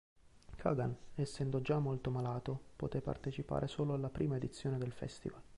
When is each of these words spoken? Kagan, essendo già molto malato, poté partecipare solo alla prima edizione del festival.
Kagan, 0.55 0.97
essendo 1.13 1.61
già 1.61 1.77
molto 1.77 2.09
malato, 2.09 2.59
poté 2.75 3.01
partecipare 3.01 3.67
solo 3.67 3.93
alla 3.93 4.09
prima 4.09 4.35
edizione 4.37 4.79
del 4.79 4.93
festival. 4.93 5.39